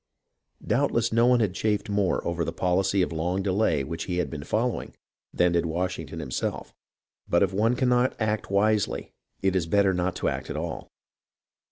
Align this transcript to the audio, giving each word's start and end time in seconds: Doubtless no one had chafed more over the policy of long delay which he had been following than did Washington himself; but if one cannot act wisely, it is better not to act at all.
Doubtless 0.65 1.13
no 1.13 1.27
one 1.27 1.41
had 1.41 1.53
chafed 1.53 1.87
more 1.87 2.25
over 2.25 2.43
the 2.43 2.51
policy 2.51 3.03
of 3.03 3.11
long 3.11 3.43
delay 3.43 3.83
which 3.83 4.05
he 4.05 4.17
had 4.17 4.31
been 4.31 4.43
following 4.43 4.95
than 5.31 5.51
did 5.51 5.67
Washington 5.67 6.19
himself; 6.19 6.73
but 7.29 7.43
if 7.43 7.53
one 7.53 7.75
cannot 7.75 8.19
act 8.19 8.49
wisely, 8.49 9.11
it 9.43 9.55
is 9.55 9.67
better 9.67 9.93
not 9.93 10.15
to 10.15 10.27
act 10.27 10.49
at 10.49 10.57
all. 10.57 10.89